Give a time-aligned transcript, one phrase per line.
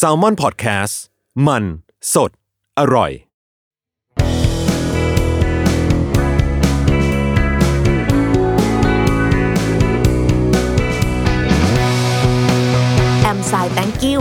[0.00, 0.94] s a l ม o n PODCAST
[1.46, 1.64] มัน
[2.14, 2.30] สด
[2.78, 3.10] อร่อย
[13.22, 14.20] แอมสาย thank you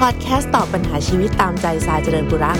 [0.00, 2.58] พอดแคสต์ตอบปัญหาชีวิตตามใจสายเจริญบุรัก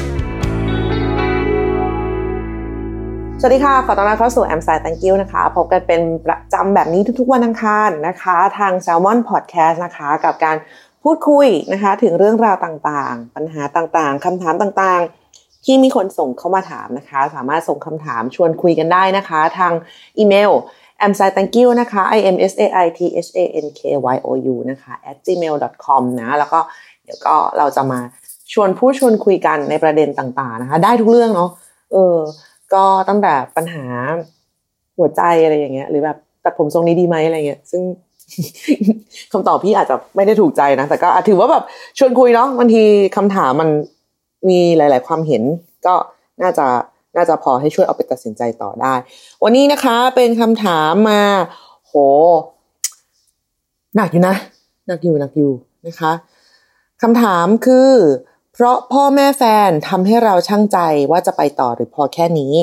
[3.42, 10.56] สวัสดีค่ะ ขอต้อนรับเข้าสู่แอมไซ thank you นะคะ พบกันเป็นประจำแบบนี้ทุกๆวันอังคารนะคะ ทาง Salmon Podcast นะคะ กับการ
[11.02, 19.72] พูดคุยนะคะ ถึงเรื่องราวต่างๆ ปัญหาต่างๆคำถามต่างๆ ที่มีคนส่งเข้ามาถามนะคะ สามารถส่งคำถามชวนคุยกันได้นะคะ ทาง
[20.18, 20.50] อีเมล
[21.06, 23.40] a m s i thank you นะคะ i m s a i t h a
[23.64, 23.80] n k
[24.14, 26.60] y o u นะคะ at gmail com นะ แล้วก็
[27.04, 28.00] เดี๋ยวก็เราจะมา
[28.52, 31.50] ชวนพูดชวนคุยกันในประเด็นต่างๆนะคะ ได้ทุกเรื่องเนาะ
[31.92, 32.16] เออ
[32.74, 33.84] ก็ตั้งแต่ปัญหา
[34.98, 37.82] หัวใจอะไรอย่างเงี้ย หรือแบบตัดผมทรงนี้ดีไหมอะไรเงี้ย ซึ่ง
[39.32, 41.64] คำตอบพี่อาจจะไม่ได้ถูกใจนะ แต่ก็ถือว่าแบบ
[41.98, 42.82] ชวนคุยเนาะบางที
[43.16, 43.68] คำถามมัน
[44.48, 45.42] มีหลาย ๆ ความเห็น
[45.86, 45.94] ก็
[46.42, 46.66] น่าจะ
[47.16, 48.94] น่าจะพอให้ช่วยเอาไปตัดสินใจต่อได้
[49.44, 51.22] วันนี้นะคะเป็นคำถามมา
[51.86, 51.92] โห
[53.96, 54.36] หนักอยู่นะ
[54.86, 55.52] หนักอยู่หนักอยู่
[55.86, 56.12] นะคะ
[57.02, 57.90] คำถามคือ
[58.52, 60.78] เพราะพ่อแม่แฟนทำให้เราช่างใจ
[61.10, 62.54] ว่าจะไปต่อหรือพอแค่นี้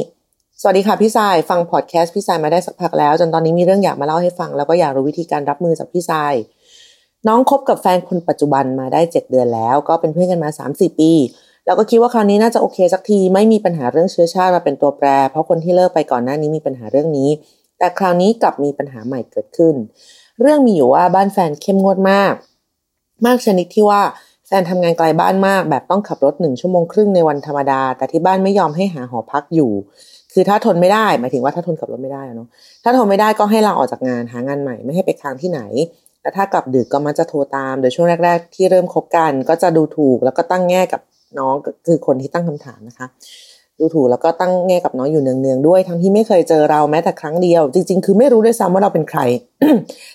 [0.61, 6.33] สวัสดีค่ะพี่สายฟังพอดแคสต์พี่สายมาได้สักพักแล้ว จนตอนนี้มีเรื่องอยากมาเล่าให้ฟัง แล้วก็อยากรู้วิธีการรับมือจากพี่สาย
[7.27, 11.11] น้องคบกับแฟนคนปัจจุบันมาได้ 7 เดือนแล้ว ก็เป็นเพื่อนกันมา 3-4 ปี
[11.65, 17.29] แล้วก็คิดว่าคราวนี้น่าจะโอเคสักทีไม่มีปัญหาเรื่องเชื้อชาติมาเป็นตัวแปร เพราะคนที่เลิกไปก่อนหน้านี้มีปัญหาเรื่องนี้
[17.79, 19.75] แต่คราวนี้กลับมีปัญหาใหม่เกิดขึ้น
[20.41, 22.33] เรื่องมีอยู่ว่าบ้านแฟนเข้มงวดมาก
[23.25, 24.01] มากชนิดที่ว่า
[24.47, 29.71] แฟนทำงานไกลบ้านมาก แบบต้องขับรถหนึ่งชั่วโมงครึ่งในวันธรรมดา แต่ที่บ้านไม่ยอมให้หาหอพักอยู่
[30.39, 32.47] คือถ้าทนไม่ได้หมายถึงว่าถ้าทนขับรถไม่ได้เนาะ
[32.83, 35.61] ถ้าทนไม่ได้ก็ให้ลาออกจากงานหางานใหม่ไม่ให้ไปค้างที่ไหน
[36.21, 41.01] แต่ถ้ากลับดึกก็มักจะโทรตาม โดยช่วงแรก ๆ ที่เริ่มคบกัน ก็จะดูถูกแล้วก็ตั้งแง่กับ
[41.39, 41.55] น้อง
[41.87, 43.07] คือคนที่ตั้งคำถามนะคะ
[43.79, 49.21] ดูถูกแล้วก็ตั้งแง่กับน้องอยู่เนืองๆด้วย ทั้งที่ไม่เคยเจอเราแม้แต่ครั้งเดียว จริง ๆ คือไม่รู้ด้วยซ้ำว่าเราเป็นใคร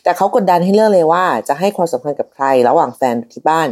[0.05, 3.69] แต่เขากดดันให้เลือกเลยว่า จะให้ความสำคัญกับใคร ระหว่างแฟนที่บ้าน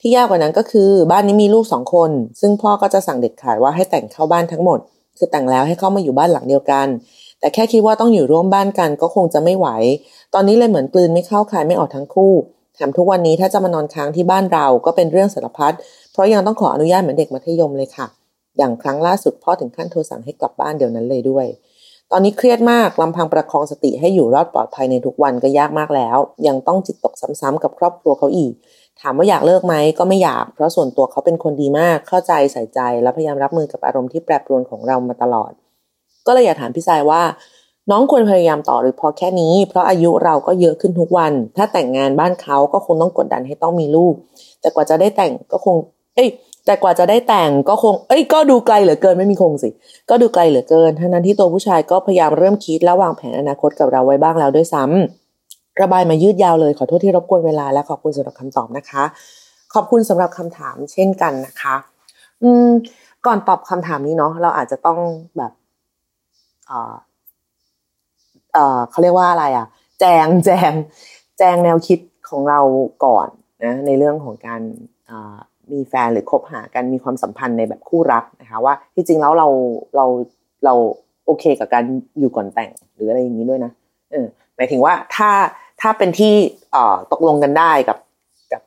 [0.00, 2.10] ที่ยากกว่านั้นก็คือ บ้านนี้มีลูกสองคน
[2.40, 4.78] ซึ่งพ่อก็จะสั่งเด็ดขาดว่าให้แต่งเข้าบ้านทั้งหมด
[5.20, 6.86] คือแต่งแล้วให้เข้ามาอยู่บ้านหลังเดียวกัน
[7.40, 9.68] แต่แค่คิดว่าต้องอยู่ร่วมบ้านกันก็คงจะไม่ไหว
[10.34, 12.32] ตอนนี้เลยเหมือนกลืนไม่เข้าคายไม่ออกทั้งคู่
[12.74, 15.74] แถมทุกวันนี้ถ้าจะมานอนค้างที่บ้านเราก็เป็นเรื่องสารพัด
[16.12, 18.06] เพราะยังต้องขออนุญาตเหมือนเด็กมัธยมเลยค่ะ
[18.58, 21.46] อย่างครั้งล่าสุดพ่อถึงขั้นโทรสั่งให้กลับบ้านเดี๋ยวนั้นเลยด้วย
[22.12, 28.52] ตอนนี้เครียดมากลำพังประคองสติให้อยู่รอดปลอดภัยในทุกวันก็ยากมากแล้ว ยังต้องจิตตกซ้ำๆกับครอบครัวเขาอีก
[29.02, 35.52] ถามว่าอยากเลิกไหมก็ไม่อยาก เพราะส่วนตัวเขาเป็นคนดีมากเข้าใจใส่ใจ และพยายามรับมือกับอารมณ์ที่แปรปรวนของเรามาตลอด
[36.26, 37.22] ก็เลยอยากถามพี่สายว่า
[37.90, 44.14] น้องควรพยายามต่อหรือพอแค่นี้ เพราะอายุเราก็เยอะขึ้นทุกวัน ถ้าแต่งงานบ้านเขาก็คงต้องกดดันให้ต้องมีลูก
[44.60, 45.76] แต่กว่าจะได้แต่งก็คง
[46.14, 46.28] เอ้ย
[46.66, 49.68] แต่กว่าจะได้แต่งก็คง เอ้ย ก็ดูไกลเหลือเกินไม่มีคงสิ
[50.10, 55.19] ก็ดูไกลเหลือเกิน ทั้งนั้นที่ตัวผู้ชายก็พยายามเริ่มคิดและวางแผนอนาคตกับเราไว้บ้างแล้วด้วยซ้ำ
[55.82, 59.02] ระบายมายืดยาวเลยขอโทษที่รบกวนเวลาและขอบคุณสำหรับคำตอบนะคะ
[59.74, 61.74] ขอบคุณสำหรับคำถามเช่นกันนะคะ
[62.42, 62.68] อืม
[63.26, 64.98] ก่อนตอบคำถามนี้เนาะเราอาจจะต้อง
[65.36, 65.52] แบบ
[66.66, 66.94] เออ
[68.52, 69.66] เออเขาเรียกว่าอะไรอะ
[70.00, 70.72] แจงแจง
[71.38, 71.98] แจงแนวคิด
[72.30, 72.60] ของเรา
[73.04, 73.28] ก่อน
[73.64, 74.60] นะในเรื่องของการ
[75.72, 79.48] มีแฟนหรือคบหากันมีความสัมพันธ์ในแบบคู่รักนะคะว่าที่จริงแล้วเรา
[79.96, 80.06] เรา
[80.64, 80.74] เรา
[81.26, 81.84] โอเคกับการ
[82.18, 83.72] อยู่ก่อนแต่งหรืออะไรอย่างนี้ด้วยนะ
[84.12, 84.26] เออ
[84.60, 85.30] มายถึงว่าถ้า
[85.80, 86.34] ถ้าเป็นที่
[87.12, 87.98] ตกลงกันได้กับ
[88.52, 88.62] กับ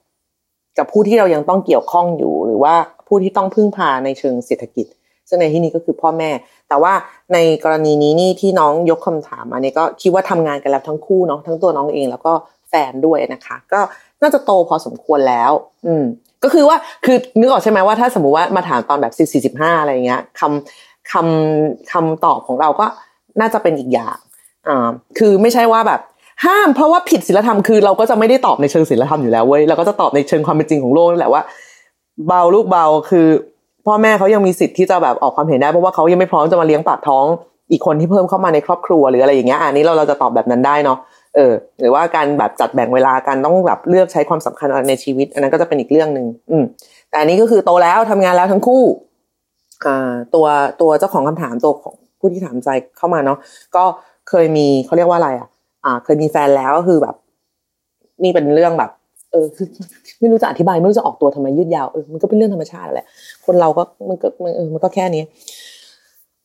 [0.77, 2.73] กับผู้ที่เรายังต้องเกี่ยวข้องอยู่ หรือว่า
[3.07, 4.87] ผู้ที่ต้องพึ่งพาในเชิงเศรษฐกิจ
[5.29, 6.31] ซึ่งในที่นี้ก็คือพ่อแม่
[6.69, 6.93] แต่ว่า
[7.33, 12.33] ในกรณีนี้นี่ที่น้องยกคำถามมาเนี่ยก็คิดว่าทำงานกันแล้วทั้งคู่เนาะทั้งตัวน้องเองแล้วก็
[12.69, 13.79] แฟนด้วยนะคะ ก็
[14.21, 15.51] น่าจะโตพอสมควรแล้ว
[15.85, 16.05] อืม
[16.43, 22.85] ก็คือว่าคือนึกออกใช่ไหมว่าถ้าสมมุติว่ามาถามตอนแบบสิบสี่สิบห้าอะไรเงี้ยคำคำคำตอบของเราก็
[23.39, 24.17] น่าจะเป็นอีกอย่าง
[24.67, 24.87] อ่า
[25.17, 25.99] คือไม่ใช่ว่าแบบ
[26.45, 31.41] ห้ามเพราะว่าผิดศีลธรรมคือเราก็จะไม่ได้ตอบในเชิงศีลธรรมอยู่แล้วเว้ยเราก็จะตอบในเชิงความเป็นจริงของโลกนั่นแหละว่า
[32.27, 33.27] เบาลูกเบาคือ
[33.85, 37.25] พ่อแม่เขายังมีสิทธิ์ที่จะแบบออกความเห็นได้เพราะว่าเขายังไม่พร้อมจะมาเลี้ยงปากท้อง
[37.71, 40.97] อีกคนที่เพิ่มเข้ามาในครอบครัวหรืออะไรอย่างเงี้ยอันนี้เราเราจะตอบแบบนั้นได้เนาะ
[41.35, 46.63] เออหรือว่าการแบบจัดแบ่งเวลาการต้องแบบเลือกใช้ความสำคัญในชีวิต อันนั้นก็จะเป็นอีกเรื่องหนึ่งอืม
[47.09, 48.83] แต่อันนี้ก็คือโตแล้วทำงานแล้วทั้งคู่
[49.85, 50.45] อ่าตัว
[50.81, 53.37] ตัวเจ้าของคำถามตัวของผู้ที่ถามใจเข้ามาเนาะ
[53.75, 53.83] ก็
[54.29, 55.47] เคยมีเขาเรียกว่าอะไรอะ
[55.85, 57.15] อ่า เคยมีแฟนแล้วก็คือแบบ
[58.23, 58.91] นี่เป็นเรื่องแบบ
[59.31, 59.67] เออคือ
[60.19, 63.07] ไม่รู้จะอธิบายไม่รู้จะออกตัวทำไมยืดยาวเออมันก็เป็นเรื่องธรรมชาติแหละ
[63.45, 65.23] คนเราก็มันก็มันเออมันก็แค่นี้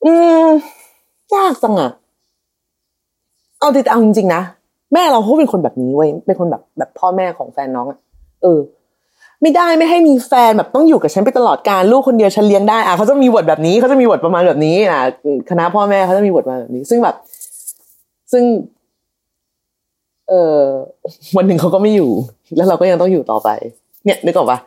[0.04, 0.12] อื
[0.46, 0.48] ม
[1.34, 1.90] ยากจังอะ
[3.60, 4.42] เอาติดเอาจริงๆนะ
[4.92, 7.98] แม่เราเขาเป็นคนแบบนี้เว้ยเป็นคนแบบแบบพ่อแม่ของแฟนน้องอะ
[8.42, 8.60] เออ
[9.42, 15.02] ไม่ได้ไม่ให้มีแฟนแบบต้องอยู่กับฉันไปตลอดการลูกคนเดียวฉันเลี้ยงได้อะเขาจะมีบทแบบนี้เขาจะมีบทประมาณแบบนี้นะ
[15.50, 17.14] คณะพ่อแม่เขาจะมีบทมาแบบนี้ ซึ่งแบบ
[18.32, 18.44] ซึ่ง
[20.28, 20.62] เออ
[21.36, 22.10] วันหนึ่งเขาก็ไม่อยู่
[22.56, 23.48] แล้วเราก็ยังต้องอยู่ต่อไป
[24.04, 24.58] เนี่ยนึกออกปะ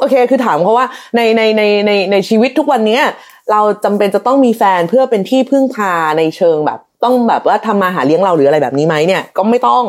[0.00, 3.02] โอเค คือถามเขาว่าในในในในในชีวิตทุกวันเนี้ย
[3.50, 9.84] เราจำเป็นจะต้องมีแฟนเพื่อเป็นที่พึ่งพาในเชิงแบบ ต้องแบบว่าทำมาหาเลี้ยงเราหรืออะไรแบบนี้ไหมเนี่ย ก็ไม่ต้อง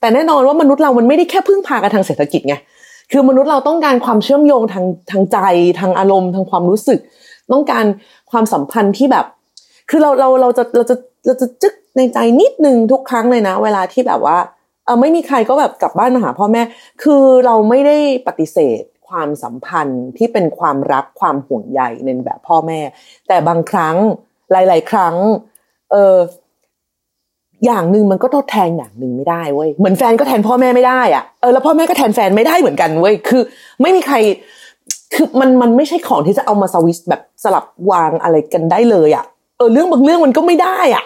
[0.00, 2.54] แต่แน่นอนว่ามนุษย์เรามันไม่ได้แค่พึ่งพากันทางเศรษฐกิจไง
[3.12, 5.38] คือมนุษย์เราต้องการความเชื่อมโยงทางทางใจ
[5.80, 6.98] ทางอารมณ์ ทางความรู้สึก
[7.52, 7.84] ต้องการ
[8.30, 9.24] ความสัมพันธ์ที่แบบ
[9.90, 10.96] คือเราเราเราจะเราจะ
[11.26, 14.38] เราจะจึ๊ก ในใจนิดนึงทุกครั้งเลยนะ เวลาที่แบบว่า
[14.84, 16.62] เออไม่มีใครก็แบบกลับบ้านมาหาพ่อแม่
[17.02, 17.96] คือเราไม่ได้
[18.26, 22.80] ปฏิเสธความสัมพันธ์ที่เป็นความรักความห่วงใยในแบบพ่อแม่
[23.28, 23.96] แต่บางครั้ง
[24.52, 25.14] หลาย ๆ ครั้ง
[25.92, 26.16] เออ
[27.64, 33.42] อย่างหนึ่งมันก็ทดแทนอย่างหนึ่งไม่ได้เว้ยเหมือนแฟนก็แทนพ่อแม่ไม่ได้อะเออแล้วพ่อแม่ก็แทนแฟนไม่ได้เหมือนกันเว้ยคือ
[33.82, 34.16] ไม่มีใคร
[35.14, 39.24] คือมันมันไม่ใช่ของที่จะเอามาสวิตแบบสลับวางอะไรกันได้เลยอะ
[39.58, 41.04] เออเรื่องบางเรื่องมันก็ไม่ได้อะ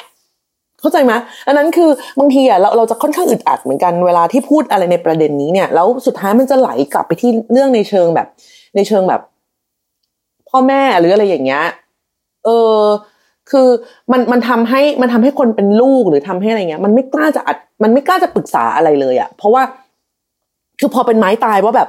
[0.81, 1.13] เข้าใจไหม
[1.47, 8.27] อันนั้นคือบางทีอะเราเราจะค่อนข้างอึดอัดเหมือนกันเวลาที่พูดอะไรในประเด็นนี้เนี่ยแล้วสุดท้ายมันจะไหลกลับไปที่เรื่องในเชิงแบบ
[8.77, 9.21] ในเชิงแบบ
[10.49, 11.65] พ่อแม่หรืออะไรอย่างเงี้ย
[12.45, 12.81] เออ
[13.51, 13.69] คือ
[14.13, 19.63] มันมันทำให้มันทำให้คนเป็นลูกหรือทำให้อะไรเงี้ย มันไม่กล้าจะอัด มันไม่กล้าจะปรึกษาอะไรเลยอะ่ะเพราะว่า
[20.81, 21.89] คือพอเป็นไม้ตายว่าแบบ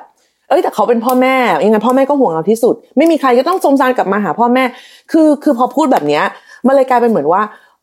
[0.49, 1.35] เอ้ยแต่เขาเป็นพ่อแม่
[1.65, 4.63] ยังไงพ่อแม่ก็ห่วงเราที่สุด ไม่มีใครก็ต้องสงสารกลับมาหาพ่อแม่
[5.11, 6.23] คือคือพอพูดแบบเนี้ย
[6.67, 7.41] มันเลยกลายเป็นเหมือนว่า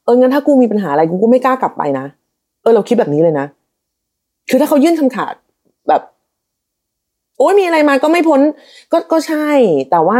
[0.09, 2.07] เอองั้นถ้ากูมีปัญหาอะไรกูก็ไม่กล้ากลับไปนะ
[2.63, 3.47] เออเราคิดแบบนี้เลยนะ
[4.49, 5.35] คือถ้าเขายื่นคำขาด
[5.89, 6.03] แบบ
[7.39, 8.41] โอ้ยมีอะไรมาก็ไม่พ้น
[8.93, 9.49] ก็ก็ใช่
[9.91, 10.19] แต่ว่า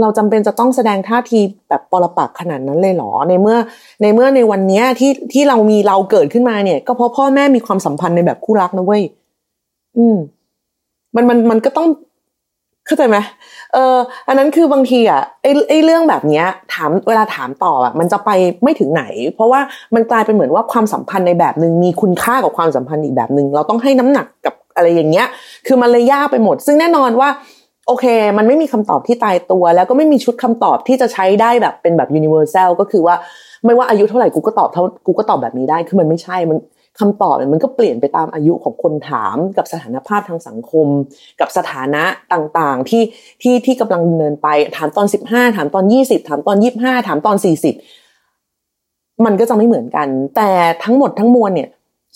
[0.00, 3.56] เราจำเป็นจะต้องแสดงท่าทีแบบปรปักขนาดนั้นเลยเหรอ ในเมื่อ
[4.02, 9.02] ในเมื่อในวันเนี้ยที่ที่เรามีเราเกิดขึ้นมาเนี่ย ก็เพราะพ่อแม่มีความสัมพันธ์ในแบบคู่รักนะเว้ย
[9.96, 10.16] อืม
[11.16, 11.88] มันมันมันก็ต้อง
[12.90, 13.18] เข้าใจไหม
[13.74, 13.96] เออ
[14.28, 18.30] อันนั้นคือบางทีอะไอ้ไอ้เรื่องแบบเนี้ยถามเวลาถามต่ออะมันจะไป
[18.62, 19.04] ไม่ถึงไหน
[19.34, 19.60] เพราะว่า
[19.94, 25.26] มันกลายเป็นเหมือนว่าความสัมพันธ์ในแบบหนึ่งมีคุณค่ากับความสัมพันธ์อีกแบบหนึ่งเราต้องให้น้ำหนักกับอะไรอย่างเงี้ย
[25.66, 27.28] คือมันเลยยากไปหมด ซึ่งแน่นอนว่า
[27.86, 28.06] โอเค
[28.38, 33.14] มันไม่มีคำตอบที่ตายตัว แล้วก็ไม่มีชุดคำตอบที่จะใช้ได้แบบเป็นแบบ universal ก็คือว่า
[33.64, 36.58] ไม่ว่าอายุเท่าไหร่กูก็ตอบเท่ากูก็ตอบแบบนี้ได้คือมันไม่ใช่มัน
[36.98, 40.86] คำตอบเนี่ยมันก็เปลี่ยนไปตามอายุของคนถามกับสถานภาพทางสังคม
[41.40, 43.02] กับสถานะต่างๆ ที่
[43.42, 47.74] ที่ที่กำลังดำเนินไปถามตอนสิบห้าถามตอนยี่สิบถามตอนยี่ห้าถามตอนสี่สิบ
[49.24, 50.50] มันก็จะไม่เหมือนกัน แต่
[50.84, 51.68] ทั้งหมดทั้งมวลเนี่ย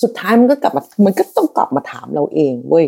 [0.02, 2.86] สุดท้ายมันก็กลับมามันก็ต้องกลับมาถามเราเองเว้ย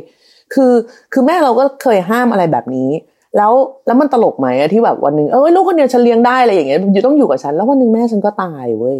[0.54, 0.72] คือ
[1.12, 2.90] คือแม่เราก็เคยห้ามอะไรแบบนี้
[3.36, 3.52] แล้ว
[3.86, 8.96] แล้วมันตลกไหมที่แบบวันหนึ่งเออลูกคนเดียวฉันเลี้ยงได้อะไรอย่างเงี้ยอยู่ต้องอยู่กับฉัน แล้ววันหนึ่งแม่ฉันก็ตายเว้ย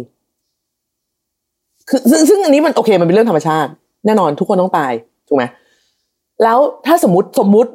[1.89, 3.69] คือซึ่งซึ่งอันนี้มันโอเคมันเป็นเรื่องธรรมชาติ
[4.05, 4.91] แน่นอนทุกคนต้องตาย
[5.27, 5.43] ถูกไหม
[6.43, 7.71] แล้วถ้าสมมติสมมุติ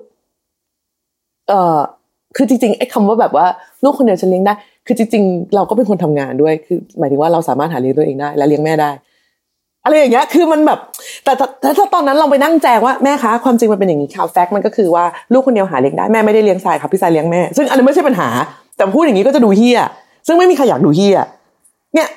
[1.49, 1.79] เอ่อ
[2.37, 3.47] คือจริงๆไอ้คำว่าแบบว่า
[3.85, 4.55] ลูกคนเดียวฉันเลี้ยงได้
[4.87, 8.91] คือจริงๆ เราก็เป็นคนทำงานด้วย คือ หมายถึงว่าเราสามารถหาเลี้ยงตัวเองได้ และเลี้ยงแม่ได้
[9.85, 10.79] อะไรอย่างเงี้ย คือมันแบบ
[11.25, 11.33] แต่
[11.77, 18.29] ถ้าตอนนั้นเราไปนั่งแจกว่าแม่คะความจริงมันเป็นอย่างนี้ค่ะแฟกต์มันก็คือว่าลูกคนเดียวหาเลี้ยงได้แม่ไม่ได้เลี้ยงทรายครับพี่ทรายเลี้ยงแม่ ซึ่งอันนี้ไม่ใช่ปัญหา
[18.77, 19.79] แต่พูดอย่างนี้ก็จะดูเฮี้ย
[20.27, 21.17] ซึ่งไม่มีใครอยากดูเฮี้ย
[21.95, 22.09] เนี่ย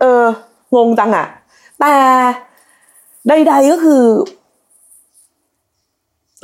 [0.00, 0.24] เออ
[0.74, 1.26] งงจังอะ
[1.80, 1.94] แต่
[3.28, 4.02] ใด ๆก็คือ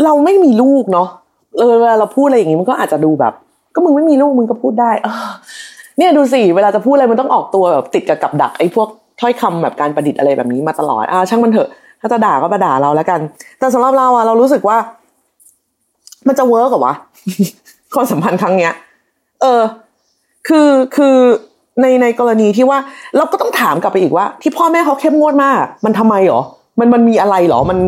[0.04, 1.09] เราไม่มีลูกเนาะ
[1.56, 3.33] เเวลาเราพูดอะไรอย่างงี้มันก็อาจจะดูแบบ
[3.75, 5.28] ก็มึงไม่มีลูกมึงก็พูดได้ เออ
[5.99, 8.88] เนี่ยดูสิเวลาจะพูดอะไรมันต้องออกตัวแบบติดกับกับดักไอ้พวก
[9.21, 11.68] ถ้อยคำแบบการประดิษฐ์อะไรแบบนี้มาตลอดอ่าช่างมันเถอะ
[12.00, 13.21] ถ้าจะด่าก็มาด่าเราแล้วกัน
[13.59, 14.78] แต่สำหรับเราอะเรารู้สึกว่า
[16.28, 16.95] มันจะ work เหรอวะ
[17.95, 18.73] ความสัมพันธ์ครั้งเนี้ย
[19.42, 19.62] เออ
[20.49, 21.16] คือคือ
[21.80, 22.78] ในในกรณีที่ว่า
[23.16, 26.40] เราก็ต้องถามกลับไปอีกว่า ที่พ่อแม่เขาเข้มงวดมาก มันทำไมหรอ
[26.78, 27.78] มันมันมีอะไรหรอมัน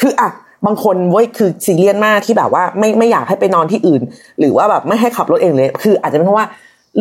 [0.00, 0.28] คืออะ
[0.66, 4.02] บางคนเว้ยคือซีเรียสมากที่แบบว่าไม่ไม่อยากให้ไปนอนที่อื่น
[4.38, 6.46] หรือว่าแบบไม่ให้ขับรถเองเลย คืออาจจะเป็นเพราะว่า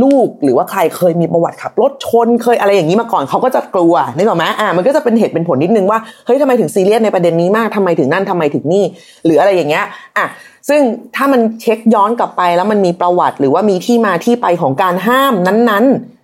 [0.03, 8.83] ลูกหรือว่าใครเคยมีประวัติขับรถชนเคยอะไรอย่างนี้มาก่อนเขาก็จะกลัวนึกออกไหมอ่ามันก็จะเป็นเหตุเป็นผลนิดนึงว่าเฮ้ยทำไมถึงซีเรียสในประเด็นนี้มากทำไมถึงนั่นทำไมถึงนี่
[9.25, 9.85] หรืออะไรอย่างเงี้ย
[10.17, 10.25] อะ
[10.69, 10.81] ซึ่ง
[11.15, 16.16] ถ้ามันเช็คย้อนกลับไปแล้วมันมีประวัติหรือว่ามีที่มาที่ไปของการห้ามนั้นๆ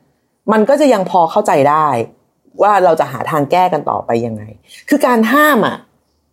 [0.52, 1.88] มันก็จะยังพอเข้าใจได้
[2.62, 4.44] ว่าเราจะหาทางแก้กันต่อไปยังไง
[4.90, 5.78] คือการห้ามอะ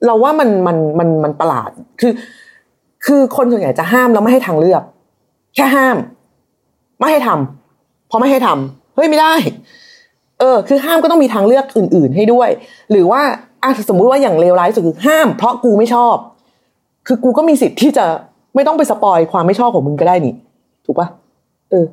[0.07, 2.12] เราว่ามันมันมันมันประหลาด คือ
[3.07, 4.83] คือคนส่วนใหญ่จะห้ามแล้วไม่ให้ทางเลือก
[5.55, 5.97] แค่ห้าม
[6.99, 9.35] ไม่ให้ทำเพราะไม่ให้ทำเฮ้ยไม่ได้
[10.40, 12.49] เออ คือห้ามก็ต้องมีทางเลือกอื่น ๆ ให้ด้วย
[12.90, 13.23] หรือว่า
[13.62, 16.17] อะสมมุติว่าอย่างเลวร้ายสุดคือห้าม เพราะกูไม่ชอบ
[17.07, 18.07] คือกูก็มีสิทธิ์ที่จะ
[18.55, 20.35] ไม่ต้องไปสปอยความไม่ชอบของมึงก็ได้นี่
[20.85, 21.09] ถูกปะ
[21.71, 21.85] เออ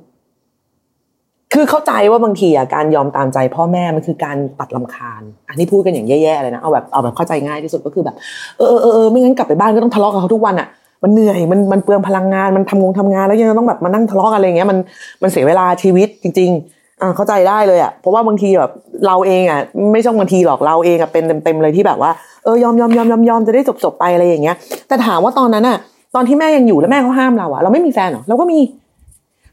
[1.54, 8.16] คือเข้าใจว่าบางทีอะการยอมตามใจพ่อแม่มันคือการตัดลำคาญ อันนี้พูดกันอย่างแย่ๆเลยนะเอาแบบเอาแบบเข้าใจง่ายที่สุดก็คือแบบ
[8.58, 10.68] เออเออเออไม่งั้นกลับไปบ้านก็ต้องทะเลาะกับเขาทุกวันอะ
[11.04, 14.78] มันเหนื่อยมันมันเปลืองพลังงานมันทำงงทำงานแล้วยังต้องแบบมานั่งทะเลาะกันอะไรเงี้ยมัน
[15.24, 18.72] มันเสียเวลาชีวิตจริง ๆอ่าเข้าใจได้เลยอะเพราะว่าบางทีแบบ
[19.08, 19.60] เราเองอะ
[19.92, 22.12] ไม่ใช่บางทีหรอกเราเองอะเป็นเต็มๆเลยที่แบบว่า
[22.44, 24.56] เออยอมยอมยอมยอมยอมจะได้จบจบไปอะไรอย่างเงี้ย
[24.88, 25.78] แต่ถามว่าตอนนั้นอะ
[26.16, 28.60] ตอนที่แม่ยังอยู่แล้วแม่เขาห้ามเราอะเราไม่มีแฟนหรอเราก็มี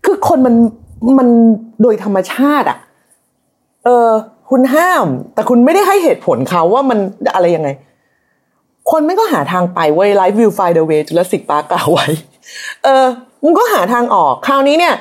[0.04, 0.54] คือคนมัน
[1.18, 1.28] มัน
[1.82, 2.78] โดยธรรมชาติอะ
[3.84, 4.10] เออ
[4.50, 6.98] คุณห้าม แต่คุณไม่ได้ให้เหตุผลเขาว่ามัน
[7.34, 7.68] อะไรยังไง
[8.90, 12.06] คนไม่ก็หาทางไปเว้ย life will find a way จุลศิษย์ปากล่าวไว้
[12.84, 13.06] เออ
[13.44, 14.94] มึงก็หาทางออก คราวนี้เนี่ย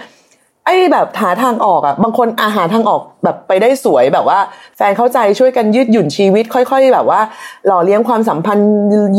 [0.65, 4.39] ไอ้แบบหาทางออกอะ บางคนอาหาทางออกแบบไปได้สวยแบบว่า
[4.77, 7.19] แฟนเข้าใจช่วยกันยืดหยุ่นชีวิต ค่อย ๆ แบบว่า
[7.67, 8.69] หล่อเลี้ยงความสัมพันธ์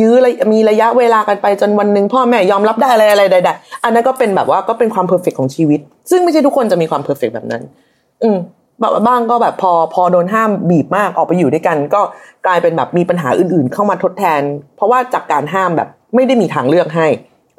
[0.00, 0.14] ยื้อ
[0.52, 7.62] มีระยะเวลากันไปจนวันหนึ่งพ่อแม่ยอมรับได้อะไรอะไรใดๆอันนั้นก็เป็นแบบว่าก็เป็นความ perfect ของชีวิต ซึ่งไม่ใช่ทุกคนจะมีความ perfect แบบนั้น
[8.22, 8.36] อืม
[8.80, 12.00] แบบบ้างก็แบบพอพอโดนห้ามบีบมากออกไปอยู่ด้วยกัน ก็
[12.46, 14.42] กลายเป็นแบบมีปัญหาอื่น ๆ เข้ามาทดแทน
[14.76, 17.06] เพราะว่าจากการห้ามแบบไม่ได้มีทางเลือกให้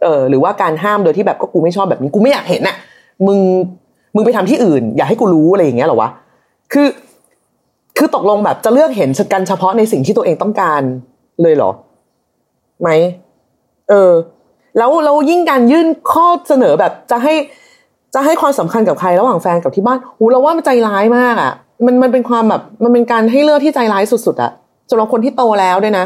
[0.03, 2.75] เออหรือว่าการห้ามโดยที่แบบก็กูไม่ชอบแบบนี้กูไม่อยากเห็นน่ะ
[3.27, 3.39] มึง
[4.15, 6.09] มึงไปทำที่อื่น อย่าให้กูรู้อะไรอย่างเงี้ยหรอวะ
[6.73, 6.87] คือ
[7.97, 10.81] คือตกลงแบบจะเลือกเห็นกันเฉพาะในสิ่งที่ตัวเองต้องการ
[11.41, 11.71] เลยเหรอ
[12.81, 12.89] ไหม
[13.89, 14.11] เออ
[14.77, 17.33] แล้วเรายิ่งการยื่นข้อเสนอแบบจะให้
[18.13, 21.51] จะให้ความสำคัญกับใครระหว่างแฟนกับที่บ้านโอ้เราว่ามันใจร้ายมากอะ่ะ
[21.85, 24.51] มันมันเป็นความแบบ มันเป็นการให้เลือกที่ใจร้ายสุดๆอะ่ะ
[24.89, 26.05] สำหรับคนที่โตแล้วด้วยนะ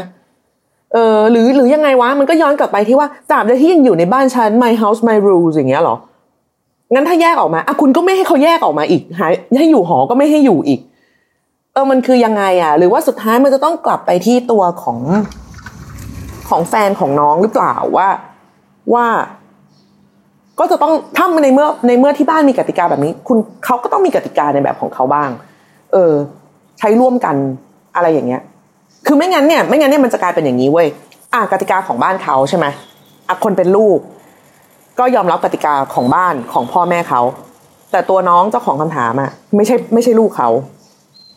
[0.92, 5.96] เออ หรือหรือยังไงวะ มันก็ย้อนกลับไปที่ว่าตราบใดที่ยังอยู่ในบ้านฉัน my house my rules อย่างเงี้ยหรอ
[6.92, 10.80] งั้นถ้าแยกออกมาอะคุณก็ไม่ให้เขาแยกออกมาอีกหายให้อยู่หอก็ไม่ให้อยู่อีก
[11.72, 14.98] เออมันคือยังไงอะ หรือว่าสุดท้ายมันจะต้องกลับไปที่ตัวของ
[16.48, 18.08] ของแฟนของน้องหรือเปล่าว่า
[18.94, 19.06] ว่า
[20.58, 25.30] ก็จะต้องถ้าในเมื่อในเมื่อที่บ้านมีกติกาแบบนี้ คุณเขาก็ต้องมีกติกาในแบบของเขาบ้าง
[25.92, 26.12] เออ
[26.78, 27.36] ใช้ร่วมกัน
[27.96, 28.42] อะไรอย่างเงี้ย
[29.06, 30.88] คือไม่งั้นเนี่ย ไม่งั้นเนี่ยมันจะกลายเป็นอย่างนี้เว้ย
[31.32, 32.66] อะกติกาของบ้านเขาใช่ไหม
[33.28, 33.98] อะคนเป็นลูก
[34.98, 37.20] ก็ยอมรับกติกาของบ้านของพ่อแม่เขา
[37.92, 40.48] แต่ตัวน้องเจ้าของคำถามอะไม่ใช่ไม่ใช่ลูกเขา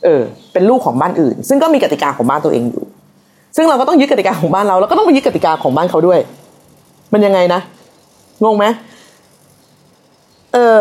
[0.03, 0.21] เออ
[0.53, 2.85] เป็นลูกของบ้านอื่น ซึ่งก็มีกติกาของบ้านตัวเองอยู่
[3.55, 6.19] ซึ่งเราก็ต้องยึดกติกาของบ้านเราแล้วก็ต้องไปยึดกติกาของบ้านเขาด้วย
[7.13, 7.61] มันยังไงนะ
[8.43, 8.65] งงไหม
[10.53, 10.75] เออ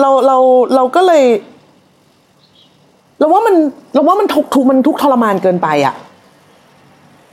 [0.00, 0.38] เราเรา
[0.74, 1.24] เราก็เลย
[3.18, 3.54] เราว่ามัน
[3.94, 5.94] เราว่ามันทุกทุกมันทุกทรมานเกินไปอะ่ะ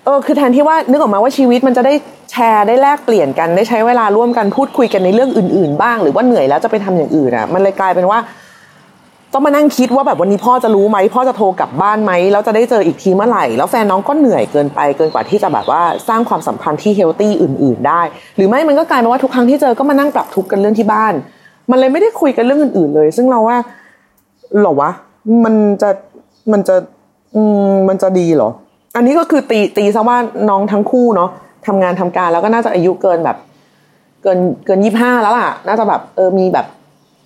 [0.05, 1.93] เออคือแทนที่ว่านึกออกมาว่าชีวิตมันจะได้
[2.31, 8.19] แชร์ได้แลกเปลี่ยนกันได้ใช้เวลาร่วมกันพูดคุยกันในเรื่องอื่น ๆ บ้าง หรือว่าเหนื่อยแล้วจะไปทำอย่างอื่นอะมันเลยกลายเป็นว่า
[9.33, 18.01] ต้องมานั่งคิดว่าแบบวันนี้พ่อจะรู้ไหมพ่อจะโทรกลับบ้านไหมแล้วจะได้เจออีกทีเมื่อไหร่ แล้วแฟนน้องก็เหนื่อยเกินไปเกินกว่าที่จะแบบว่าสร้างความสัมพันธ์ที่เฮลตี้อื่น ๆ ได้
[18.35, 21.13] หรือไม่มันก็กลายเป็นว่าทุกครั้งที่เจอก็มานั่งปรับทุกข์กันเรื่องที่บ้าน
[21.71, 23.57] มันเลยไม่ได้คุยกันเรื่องอื่น ๆ เลย ซึ่งเราว่า
[24.62, 24.91] หรอวะ
[25.43, 25.89] มันจะ
[26.51, 26.75] มันจะ
[27.35, 28.50] อืมมันจะดีหรอ
[28.96, 30.18] อันนี้ก็คือตีตีซะว่า
[30.50, 31.30] น้องทั้งคู่เนาะ
[31.68, 33.38] ทำงานทำการแล้วก็น่าจะอายุเกินแบบ
[34.24, 36.66] เกินเกินยี่ห้าแล้วล่ะ น่าจะแบบเออมีแบบ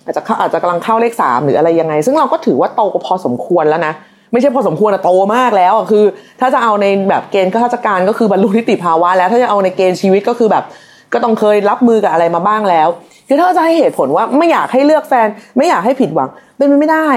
[0.04, 3.92] อาจจะเขาอาจจะกำลังเข้าเลขสามหรืออะไรยังไง ซึ่งเราก็ถือว่าโตพอสมควรแล้วนะ
[4.32, 6.04] ไม่ใช่พอสมควรอะโตมากแล้วคือ
[6.40, 10.64] ถ้าจะเอาในแบบเกณฑ์ข้าราชการก็คือบรรลุนิติภาวะแล้ว ถ้าจะเอาในเกณฑ์ชีวิตก็คือแบบ
[11.12, 12.88] ก็ต้องเคยรับมือกับอะไรมาบ้างแล้ว
[13.28, 17.08] คือถ้าจะให้เหตุผลว่าไม่อยากให้เลือกแฟน ไม่อยากให้ผิดหวัง เป็นไปไม่ได้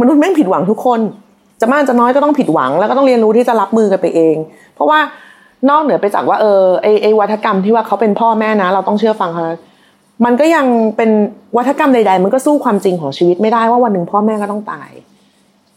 [0.00, 1.00] มนุษย์แม่งผิดหวังทุกคน
[1.60, 4.36] จะมากจะน้อยก็ต้องผิดหวัง แล้วก็ต้องเรียนรู้ที่จะรับมือกันไปเอง
[4.74, 4.98] เพราะว่า
[5.70, 9.42] นอกเหนือไปจากว่าเออไอไอวัฒกรรมที่ว่าเขาเป็นพ่อแม่นะ เราต้องเชื่อฟังเขา
[10.24, 11.10] มันก็ยังเป็น
[11.56, 14.90] วัฒกรรมใด ๆ มันก็สู้ความจริงของชีวิตไม่ได้ว่าวันหนึ่งพ่อแม่ก็ต้องตาย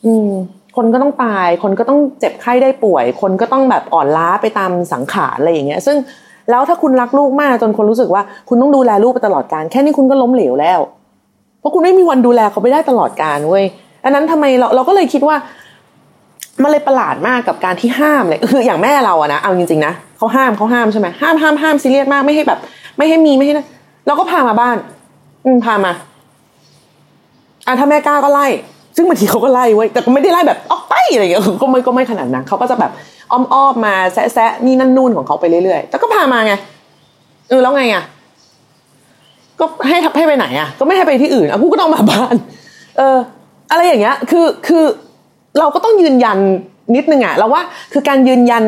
[0.05, 0.29] อืม
[0.77, 5.97] คนก็ต้องตาย คนก็ต้องเจ็บไข้ได้ป่วย คนก็ต้องแบบอ่อนล้าไปตามสังขารอะไรอย่างเงี้ย ซึ่ง
[6.49, 10.79] แล้วถ้าคุณรักลูกมากจนคนรู้สึกว่า คุณต้องดูแลลูกไปตลอดการแค่นี้คุณก็ล้มเหลวแล้ว
[11.59, 13.65] เพราะคุณไม่มีวันดูแลเขาไม่ได้ตลอดการเว้ย
[14.03, 15.35] อันนั้นทำไมเราเราก็เลยคิดว่า
[16.63, 22.59] มันเลยประหลาดมากกับการที่ห้ามเลยคืออย่างแม่เราอะนะเอาจริงๆนะเขาห้ามเขาห้ามใช่ไหมห้ามห้ามห้ามซีเรียสมากไม่ให้แบบ
[22.97, 23.67] ไม่ให้มีไม่ให้นะ
[24.07, 24.77] เราก็พามาบ้าน
[25.45, 25.93] อืมพามา
[27.67, 28.47] อะถ้าแม่กล้าก็ไล่
[28.95, 32.91] ซึ่งบางทีเขาก็ไล่ไว้แต่ก็ไม่ได้ไล่แบบออกไปอะไรอย่างเงี้ยก็ไม่ก็ไม่ขนาดนั้นเขาก็จะแบบ
[33.31, 36.53] อ้อมๆมาแซะๆนี่นั่นนู่นของเขาไปเรื่อยๆแต่ก็พามาไง
[37.49, 38.03] เออแล้วไงอะ
[39.59, 42.35] ก็ให้ให้ไปไหนอะ ก็ไม่ให้ไปที่อื่นอะกูก็ต้องมาบ้าน
[42.97, 43.17] เออ
[43.71, 44.83] อะไรอย่างเงี้ย คือคือ
[45.59, 46.37] เราก็ต้องยืนยัน
[46.95, 47.61] นิดนึงอะเราว่า
[47.93, 48.63] คือการยืนยัน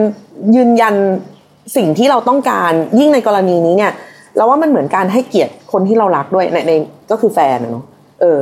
[0.56, 0.96] ยืนยัน
[1.76, 3.92] สิ่งที่เราต้องการยิ่งในกรณีนี้เนี่ย
[4.38, 6.72] เราว่ามันเหมือนการให้เกียรติคนที่เรารักด้วยในใน
[7.12, 7.86] ก็คือแฟนเนาะ
[8.22, 8.40] เออ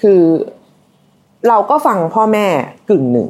[0.00, 0.20] คือ
[1.48, 2.46] เราก็ฟังพ่อแม่
[2.90, 3.28] กึ่งหนึ่ง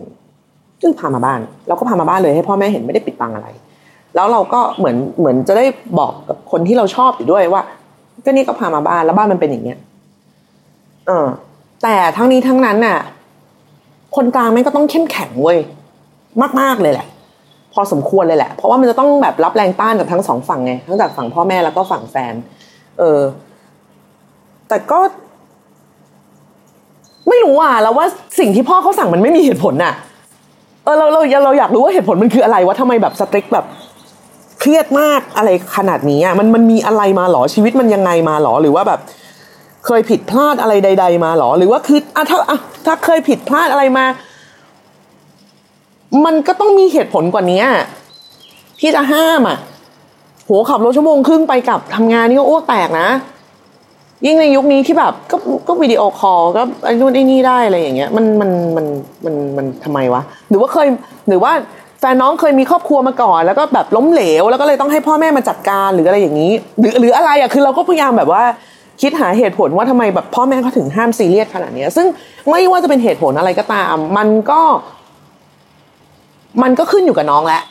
[0.82, 3.48] ซึ่งพามาบ้าน เราก็พามาบ้านเลยให้พ่อแม่เห็นไม่ได้ปิดบังอะไร
[4.14, 5.64] แล้วเราก็เหมือนเหมือนจะได้
[5.98, 7.62] บอกกับคนที่เราชอบอยู่ด้วยว่า
[8.24, 9.78] ก็นี่ก็พามาบ้านแล้วบ้านมันเป็นอย่างเงี้ย
[11.06, 11.26] เออ
[11.82, 12.98] แต่ทั้งนี้ทั้งนั้นน่ะ
[14.16, 15.58] คนกลางแม่งก็ต้องเข้มแข็งเว้ย
[16.60, 17.06] มากๆเลยแหละ
[17.72, 22.34] พอสมควรเลยแหละ เพราะว่ามันจะต้องแบบรับแรงต้านจากทั้งสองฝั่งไงทั้งจากฝั่งพ่อแม่แล้วก็ฝั่งแฟน
[22.98, 23.20] เออ
[24.68, 25.00] แต่ก็
[27.28, 28.06] ไม่รู้อะแล้วว่า
[28.38, 29.94] สิ่งที่พ่อเขาสั่งมันไม่มีเหตุผลน่ะ
[30.84, 33.64] เออเราเราเราอยากรู้ว่าเหตุผลมันคืออะไรว่าทำไมแบบสตริกแบบ
[34.60, 39.00] เครียดมากอะไรขนาดนี้อะมันมันมีอะไรมาหรอชีวิตมันยังไงมาหรอหรือว่าแบบ
[39.86, 44.04] เคยผิดพลาดอะไรใด ๆ มาหรอ หรือว่าคืออะถ้าอะถ้าเคยผิดพลาดอะไรมา
[46.24, 47.62] มันก็ต้องมีเหตุผลกว่านี้
[48.80, 49.58] ที่จะห้ามอะ
[50.46, 53.08] โหขับรถชั่วโมงครึ่งไปกลับทำงานนี่ก็อ้วกแตกนะ
[54.26, 55.36] ยิ่งในยุคนี้ที่แบบ ก็
[55.68, 58.86] ก็ video call ก็ไอ้นู่นไอ้นี่ได้อะไรอย่างเงี้ย มันมันมัน
[59.24, 60.88] มันมันทำไมวะ หรือว่าเคย
[61.28, 61.52] หรือว่า
[62.00, 68.42] แฟนน้องเคยมีครอบครัวมาก่อน แล้วก็แบบล้มเหลว แล้วก็เลยต้องให้พ่อแม่มาจัดการหรืออะไรอย่างนี้ หรือหรืออะไรอะคือเราก็พยายามแบบว่า
[69.02, 72.06] คิดหาเหตุผลว่าทำไมแบบพ่อแม่เขาถึงห้ามซีเรียสขนาดนี้ซึ่ง
[72.50, 74.60] ไม่ว่าจะเป็นเหตุผลอะไรก็ตาม มันก็
[76.62, 77.62] มันก็ขึ้นอยู่กับน้องแหล้ว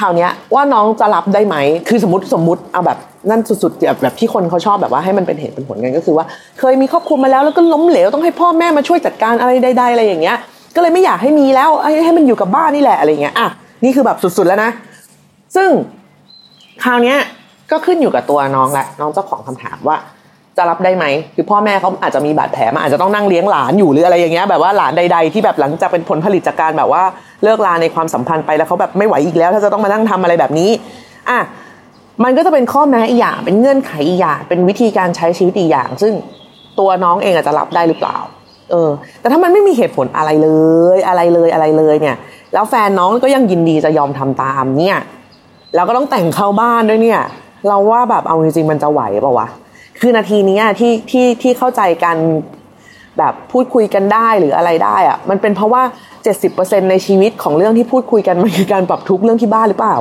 [0.00, 1.56] คราวนี้ว่าน้องจะรับได้ไหม
[1.88, 2.98] คือสมมติสมมติเอาแบบ
[3.30, 6.26] นั่นสุดๆแบบแบบที่คนเขาชอบแบบว่าให้มันเป็นเหตุเป็นผลกันก็คือว่า
[6.60, 10.36] เคยมีครอบครัวมาแล้วแล้วก็ล้มเหลวต้องให้พ่อแม่มาช่วยจัดการอะไรใดๆอะไรอย่างเงี้ย
[10.74, 13.48] ก็เลยไม่อยากให้มีแล้วให้ให้มันอยู่กับบ้านนี่แหละอะไรเงี้ยอะ
[13.84, 14.70] นี่คือแบบสุดๆแล้วนะ
[15.56, 15.68] ซึ่ง
[16.84, 17.14] คราวนี้
[17.70, 19.96] ก็ขึ้นอยู่กับตัวน้องแหละน้องเจ้าของคำถามว่า
[20.56, 27.02] จะรับได้ไหมคือพ่อแม่เขาอาจจะมีบาดแผลมาอาจจะต้องนั่งเลี้ยงหลานอยู่หรืออะไรอย่างเงี้ยแบบว่าหลานใด ๆ ที่แบบหลังจากเป็นผลผลิตจากการแบบว่า
[27.42, 30.70] เลิกลาในความสัมพันธ์ไปแล้วเขาแบบไม่ไหวอีกแล้ว ถ้าจะต้องมานั่งทำอะไรแบบนี้
[31.30, 31.38] อะ
[32.24, 36.12] มันก็จะเป็นข้อแม้อีกอย่างเป็นเงื่อนไขอีกอย่างเป็นวิธีการใช้ชีวิตอีกอย่าง ซึ่ง
[36.78, 38.16] ตัวน้องเองอาจจะรับได้หรือเปล่า
[38.70, 40.48] เออ แต่ถ้ามันไม่มีเหตุผลอะไรเล
[40.96, 42.16] ย อะไรเลยอะไรเลยเนี่ย
[42.52, 44.98] แล้วแฟนน้องก็ยังยินดีจะยอมทำตามเนี่ย
[45.74, 47.20] แล้วก็ต้องแต่งเข้าบ้านด้วยเนี่ย
[47.68, 49.48] เราว่าแบบเอาจริงๆมันจะไหวเปล่าวะ
[50.00, 52.16] คือนาทีนี้ที่ที่ที่เข้าใจกัน
[53.18, 55.82] แบบพูดคุยกันได้หรืออะไรได้อะมันเป็นเพราะว่า
[56.36, 59.96] 70%ในชีวิตของเรื่องที่พูดคุยกันมันคือการปรับทุกเรื่องที่บ้านหรือเปล่า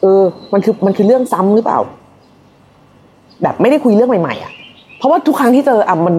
[0.00, 0.22] เออ
[0.52, 1.78] มันคือมันคือเรื่องซ้ำหรือเปล่า
[3.42, 4.52] แบบไม่ได้คุยเรื่องใหม่ๆอะ
[4.98, 6.14] เพราะว่าทุกครั้งที่เจออะมัน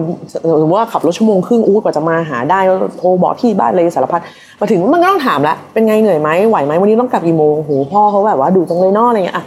[0.60, 2.60] สมมติว่าขับรถชั่วโมงครึ่งอู้กว่าจะมาหาได้
[2.98, 4.20] โทรบอกที่บ้านเลยสารพัด
[4.60, 9.44] มาถึงมันก็ต้องถามละเป็นไงเหนื่อยไหมไหวไหมวันนี้ต้องกลับกี่โมงโหพ่อเขาแบบว่าดูจังเลยเนออะไรเงี้ยอะ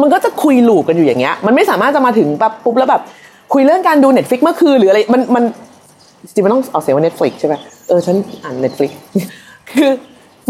[0.00, 3.02] มันก็จะคุยลูปกันอยู่อย่างเงี้ย มันไม่สามารถจะมาถึงปั๊บปุ๊บแล้วแบบ
[3.52, 5.44] คุยเรื่องการดู Netflix เมื่อคืนหรืออะไรมันมัน
[6.24, 7.54] จริงมันต้องออกเสียงว่า Netflix ใช่ไหม
[7.88, 8.92] เออฉันอ่าน Netflix
[9.70, 9.90] คือ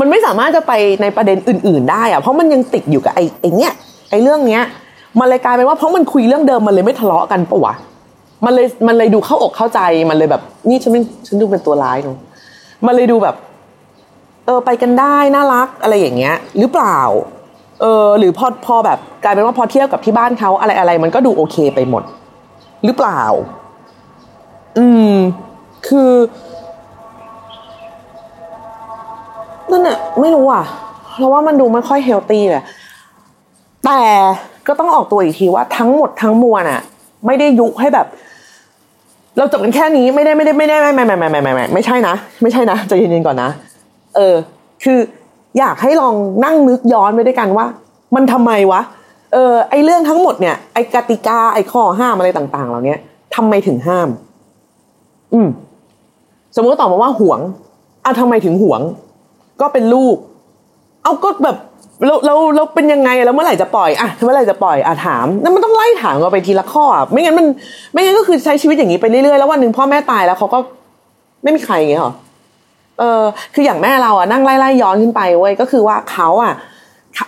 [0.00, 0.72] มันไม่สามารถจะไป
[1.03, 3.72] ในประเด็นอื่น ๆ ได้อะเพราะมันยังติดอยู่กับไอ้ไอ้เนี้ย
[4.11, 4.62] ไอ้เรื่องเนี้ย
[5.18, 7.74] มันเลยกลายเป็นว่าเพราะมันคุยเรื่องเดิมมันเลยไม่ทะเลาะกันปะวะ
[8.44, 12.18] มันเลยมันเลยดูเข้าอกเข้าใจมันเลยแบบ นี่ฉันเป็นฉันดูเป็นตัวร้ายเนาะ
[12.87, 13.37] มันเลยดูแบบ
[14.46, 16.98] เออไปกันได้น่ารักอะไรอย่างเงี้ย หรือเปล่า
[17.80, 22.02] เออหรือพอพอแบบกลายเป็นว่าพอเทียบกับที่บ้านเขาอะไรอะไรมันก็ดูโอเคไปหมด
[22.84, 23.22] หรือเปล่า
[24.78, 25.14] อืม
[25.88, 26.12] คือ
[29.70, 30.64] นั่นอะไม่รู้อะ
[31.16, 32.64] เพราะว่ามันดูไม่ค่อยเฮลตี้แหละ
[33.86, 34.00] แต่
[34.66, 36.80] ก็ต้องออกตัวอีกทีว่าทั้งหมดทั้งมวลอะ
[37.26, 38.06] ไม่ได้ยุให้แบบ
[39.36, 43.50] เราจบกันแค่นี้ไม่ได้ไม่ได้ไม่ได้ไม่ไม่ไม่ไม่ไม่ไม่ไม่ใช่นะ ไม่ใช่นะใจเย็นๆก่อนนะ
[44.16, 44.34] เออ
[44.84, 44.98] คือ
[45.58, 47.66] อยากให้ลองนั่งนึกย้อนไปด้วยกันว่า
[48.14, 48.80] มันทำไมวะ
[49.32, 52.96] เออไอเรื่องทั้งหมดเนี่ยไอกติกาไอข้อห้ามอะไรต่าง ๆ เหล่านี้
[53.36, 54.08] ทำไมถึงห้าม
[55.32, 55.48] อืม
[56.56, 57.40] สมมติตอบมาว่าห่วง
[58.04, 58.80] อะทำไมถึงห่วง
[59.60, 60.16] ก็เป็นลูก
[61.02, 61.56] เอาก็แบบ
[62.06, 67.46] เราเราเราเป็นยังไงแล้วเมื่อไหร่จะปล่อยอะเมื่อไหร่จะปล่อยอะถามนั่นมันต้องไล่ถามกันไปทีละข้อไม่งั้นมัน
[67.92, 70.58] ไม่งั้นก็คือใช้ชีวิตอย่างนี้ไปเรื่อยๆแล้ววันหนึ่งพ่อแม่ตายแล้วเขาก็
[71.42, 72.12] ไม่มีใครอย่างเงี้ยหรอ
[73.00, 73.22] เออ
[73.54, 76.54] คืออย่างแม่เราอะนั่งไล่ไล่ย้อนขึ้นไปเว้ยก็คือว่าเขาอะ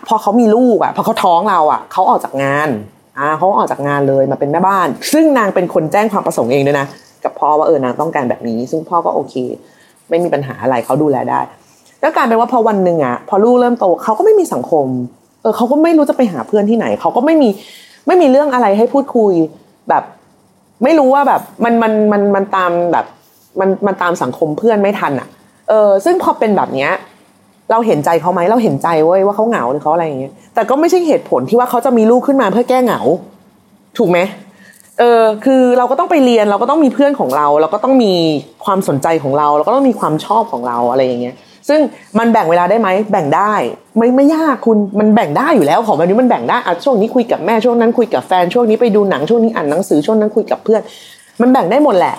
[0.09, 2.69] พอเขามีลูกอะพอเขาท้องเราอะเขาออกจากงาน
[3.19, 6.87] อ่าเขาออกจากงานเลยมาเป็นแม่บ้าน ซึ่งนางเป็นคนแจ้งความประสงค์เองด้วยนะ
[7.25, 9.35] กับพ่อว่าเออนางต้องการแบบนี้ ซึ่งพ่อก็โอเค
[10.09, 11.41] ไม่มีปัญหาอะไรเขาดูแลได้
[12.01, 14.87] แล้วกลายเป็นว่าพอวันหนึ่งอะพอลูกเริ่มโตเขาก็ไม่มีสังคม
[15.43, 17.49] เออเขาก็ไม่รู้จะไปหาเพื่อนที่ไหนเขาก็ไม่มี
[18.07, 19.33] ไม่มีเรื่องอะไรให้พูดคุย
[19.89, 20.05] แบบ
[20.85, 23.07] ไม่รู้ว่าแบบมันมันมันมันตามแบบ
[23.61, 25.29] มันมันตามสังคมเพื่อนไม่ทันอะ
[25.73, 26.91] ออซึ่งพอเป็นแบบเนี้ย
[27.71, 33.01] เราเห็นใจเขาไหมเราเห็นใจเว้ยว่าเขาเหงาหรือเขาอะไรอย่างเงี้ยแต่ก็ไม่ใช่เหตุผลที่ว่าเขาจะมีลูกขึ้นมาเพื่อแก้เหงา
[33.99, 34.19] ถูกไหม
[34.99, 38.15] เออคือเราก็ต้องไปเรียนเราก็ต้องมีเพื่อนของเรา เราก็ต้องมี
[38.65, 41.35] ความสนใจของเรา เราก็ต้องมีความชอบของเราอะไรอย่างเงี้ย
[41.69, 41.81] ซึ่ง
[42.19, 43.53] มันแบ่งเวลาได้ไหมแบ่งได้
[43.97, 50.81] ไม่ไม่ยากคุณมันแบ่งได้อยู่แล้วของแบบนี้มันแบ่งได้อะช่วงนี้คุยกับแม่ช่วงนั้นคุยกับแฟนช่วงนี้ไปดูหนังช่วงนี้อ่านหนังสือช่วงนั้นคุยกับเพื่อน
[51.41, 52.17] มันแบ่งได้หมดแหละ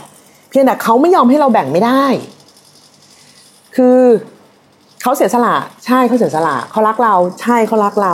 [0.49, 2.03] เพียงแต่เขาไม่ยอมให้เราแบ่งไม่ได้
[3.75, 3.97] คือ
[5.01, 5.55] เขาเสียสละ
[5.85, 8.13] ใช่เขาเสียสละเขารักเราใช่เขารักเรา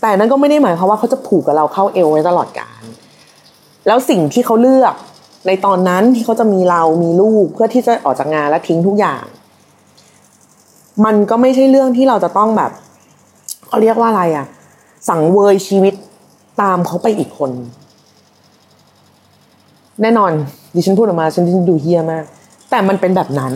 [0.00, 2.82] แต่นั้นก็ไม่ได้หมายความว่าเขาจะผูกกับเราเข้าเอวไว้ตลอดกาล
[3.86, 4.94] แล้วสิ่งที่เขาเลือก
[5.46, 9.22] ในตอนนั้นที่เขาจะมีเรามีลูกเพื่อที่จะออกจากงานและทิ้งทุกอย่าง
[11.04, 12.70] มันก็ไม่ใช่เรื่องที่เราจะต้องแบบ
[13.68, 14.46] เขาเรียกว่าอะไรอะ
[15.08, 15.94] สังเวยชีวิต
[16.60, 17.50] ตามเขาไปอีกคน
[20.02, 20.32] แน่นอน
[20.74, 22.24] ดิฉันพูดออกมาฉันดูเฮียมาก
[22.70, 23.54] แต่มันเป็นแบบนั้น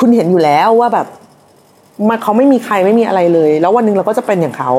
[0.00, 1.06] คุณเห็นอยู่แล้วว่าแบบ
[2.08, 4.72] มันเขาไม่มีใครไม่มีอะไรเลย แล้ววันหนึ่งเราก็จะเป็นอย่างเขา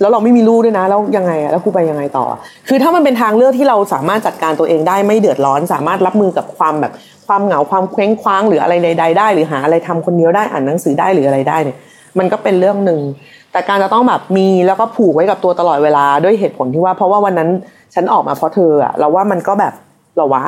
[0.00, 2.26] แล้วเราไม่มีลูกด้วยนะ แล้วยังไงอะแล้วกูไปยังไงต่อ
[2.68, 6.92] คือถ้ามันเป็นทางเลือกที่เราสามารถจัดการตัวเองได้ไม่เดือดร้อน สามารถรับมือกับความแบบ
[7.26, 11.76] ความเหงาความเคว้งคว้างหรืออะไรใดๆได้ หรือหาอะไรทำคนเดียวได้อ่านหนังสือได้หรืออะไรได้เนี่ย
[12.18, 13.00] มันก็เป็นเรื่องหนึ่ง
[13.52, 17.50] แต่การจะต้องแบบมีแล้วก็ผูกไว้กับตัวตลอดเวลาด้วยเหตุผลที่ว่า เพราะว่าวันนั้น
[17.94, 19.72] ฉันออกมาเพราะเธออะเราว่ามันก็แบบ
[20.16, 20.44] หรอวะ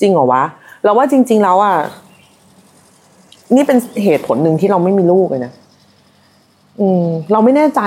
[0.00, 0.42] จริงเหรอวะ
[0.84, 1.76] เราว่าจริง ๆ แล้วอะ
[3.54, 5.52] นี่เป็นเหตุผลหนึ่งที่เราไม่มีลูกเลยนะ
[6.80, 7.82] อืม เราไม่แน่ใจ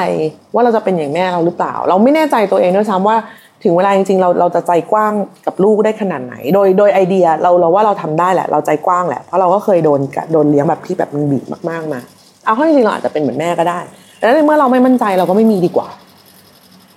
[0.53, 3.17] ว่าเราจะเป็นอย่างแม่เราหรือเปล่า เราไม่แน่ใจตัวเองด้วยซ้ำว่า
[3.63, 5.13] ถึงเวลาจริงๆเราเราจะใจกว้าง
[5.45, 9.99] กับลูกได้ขนาดไหน โดยโดยไอเดียเราเราว่าเราทำได้แหละ เราใจกว้างแหละเพราะเราก็เคยโดน
[10.33, 11.99] โดนเลี้ยงแบบที่แบบมันบีบมากๆมา
[12.45, 13.79] เอาเข้าจริงๆเราอาจจะเป็นเหมือนแม่ก็ได้
[14.17, 15.87] แต่เมื่อเราไม่มั่นใจเราก็ไม่มีดีกว่า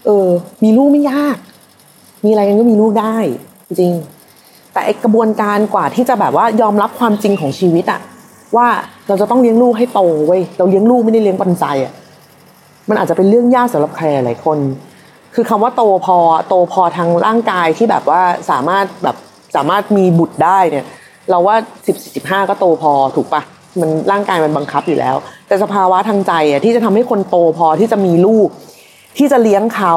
[0.05, 0.29] เออ
[0.65, 1.37] มีลูกไม่ยาก
[2.25, 3.17] มีอะไรกันก็มีลูกได้
[3.69, 3.93] จริง
[4.73, 8.01] แต่ไอกระบวนการกว่าที่จะแบบว่ายอมรับความจริงของชีวิตอะ
[8.57, 8.69] ว่า
[9.09, 11.93] เราจะต้องเลี้ยงลูกให้โตเว้ยเราเลี้ยงลูกไม่ได้เลี้ยงปันใจอะ
[12.89, 14.59] มันอาจจะเป็นเรื่องยากสำหรับใครหลายคน
[15.35, 19.17] คือคำว่าโตพอโตพอทางร่างกายที่แบบว่าสามารถแบบ
[19.57, 20.87] สามารถมีบุตรได้เนี่ย
[21.31, 23.43] เราว่าสิบสิบห้าก็โตพอถูกปะ
[23.81, 25.17] มันร่างกายมันบังคับอยู่แล้ว
[25.49, 28.49] แต่สภาวะทางใจอะที่จะทำให้คนโตพอที่จะมีลูก
[29.19, 29.95] ที่จะเลี้ยงเขา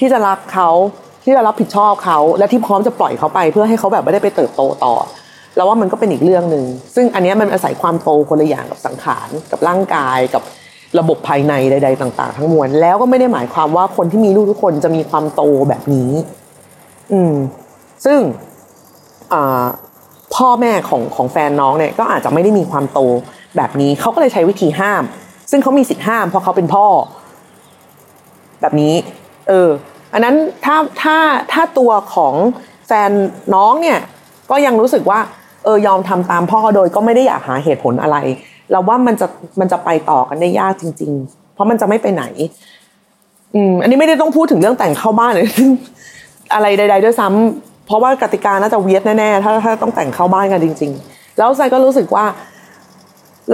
[0.00, 0.70] ที่จะรักเขา
[1.24, 4.94] ที่จะรับผิดชอบเขา และที่พร้อมจะปล่อยเขาไป เพื่อให้เขาแบบไม่ได้ไปเติบโตต่อ
[5.60, 10.42] แล้วว่ามันก็เป็นอีกเรื่องหนึ่งซึ่งอันนี้มันอาศัยความโตคนละอย่างกับสังขารกับร่างกายกับ
[10.98, 16.10] ระบบภายในใด ๆ ต่าง ๆ ทั้งมวลแล้วก็ไม่ได้หมายความว่าคนที่มีลูกทุกคนจะมีความโตแบบนี้
[17.12, 17.34] อืม
[18.04, 18.18] ซึ่ง
[20.34, 23.00] พ่อแม่ของของแฟนน้องเนี่ยก็อาจจะไม่ได้มีความโต
[23.56, 25.02] แบบนี้เขาก็เลยใช้วิธีห้าม
[25.50, 26.86] ซึ่งเขามีสิทธิ์ห้ามเพราะเขาเป็นพ่อ
[28.60, 28.94] แบบนี้
[29.48, 29.68] เออ
[30.12, 31.16] อันนั้นถ้าถ้า
[31.52, 32.34] ถ้าตัวของ
[32.86, 33.10] แฟน
[33.54, 33.98] น้องเนี่ย
[34.50, 35.20] ก็ยังรู้สึกว่า
[35.64, 38.16] เออยอมทำตามพ่อโดยก็ไม่ได้อยากหาเหตุผลอะไร
[38.70, 39.26] เราว่ามันจะ
[39.60, 42.24] มันจะไปต่อกันได้ยากจริง ๆ เพราะมันจะไม่ไปไหน
[43.54, 45.48] อืม อันนี้ไม่ได้ต้องพูดถึงเรื่องแต่งเข้าบ้านเลย
[46.54, 52.24] อะไรใด ๆ ด้วยซ้ำเพราะว่ากติกาน่าจะเวียดแน่ๆถ้าถ้าต้องแต่งเข้าบ้านกันจริง ๆ แล้วไซก็รู้สึกว่า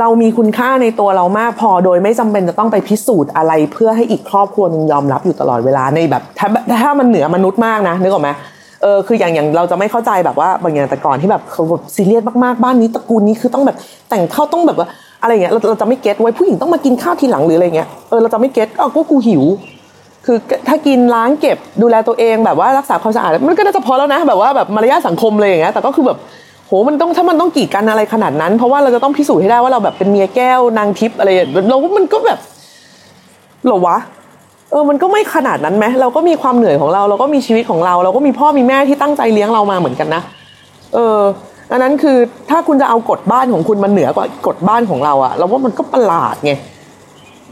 [0.00, 6.48] เรามีคุณค่าในตัวเรามากพอโดยไม่จำเป็นจะต้องไปพิสูจน์อะไร เพื่อให้อีกครอบครัวนึงยอมรับอยู่ตลอดเวลาในแบบถ้า
[6.82, 8.30] ถ้ามันเหนือมนุษย์มากนะนึกออกไหม
[8.86, 13.76] ออคืออย่างอย่างเราจะไม่เข้าใจแบบว่าบางอย่างแต่ก่อนที่แบบเขาแบบซีเรียสมากๆบ้านนี้ตระกูลนี้คือต้องแบบ
[14.08, 14.88] แต่งเข้าต้องแบบว่า
[15.22, 19.42] อะไรเงี้ยเราเราจะไม่เก็ตไว้ผู้หญิงต้องมากินข้าวทีหลังหรืออะไรเงี้ยเออเราจะไม่เก็ตอ๋อก็กูหิว
[20.26, 20.36] คือ
[20.68, 26.18] ถ้ากินล้างเก็บดูแลตัวเองแบบว่ารักษาความสะอาดมันก็น่าจะพอแล้วนะ แบบว่าแบบมารยาทสังคมเลยอย่างเงี้ยแต่ก็คือแบบ
[26.66, 31.30] โหมันต้องถ้ามันต้องกีดกันอะไรขนาดนั้น เพราะว่าเราจะต้องพิสูจน์ให้ได้ว่าเราแบบเป็นเมียแก้วนางทิพย์อะไร
[31.68, 32.38] เราว่ามันก็แบบ
[33.66, 33.96] หรอวะ
[34.70, 40.22] เออมันก็ไม่ขนาดนั้นไหมเราก็มีความเหนื่อยของเรา เราก็มีชีวิตของเรา เราก็มีพ่อมีแม่ที่ตั้งใจเลี้ยงเรามาเหมือนกันนะ
[40.94, 41.20] เออ
[41.72, 42.16] อันนั้นคือ
[42.50, 46.52] ถ้าคุณจะเอากฎบ้านของคุณมันเหนือกว่ากฎบ้านของเราอะเราว่ามันก็ประหลาดไง